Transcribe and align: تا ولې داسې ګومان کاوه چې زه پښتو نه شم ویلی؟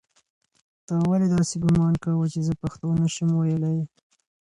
تا 0.87 0.95
ولې 1.09 1.27
داسې 1.35 1.55
ګومان 1.63 1.93
کاوه 2.03 2.25
چې 2.33 2.39
زه 2.47 2.53
پښتو 2.61 2.87
نه 3.01 3.07
شم 3.15 3.29
ویلی؟ 3.35 3.79